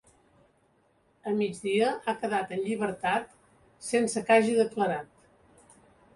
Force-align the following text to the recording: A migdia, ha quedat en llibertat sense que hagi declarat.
A 1.31 1.33
migdia, 1.41 1.89
ha 2.07 2.15
quedat 2.23 2.55
en 2.57 2.65
llibertat 2.71 3.37
sense 3.93 4.27
que 4.31 4.37
hagi 4.41 4.59
declarat. 4.63 5.81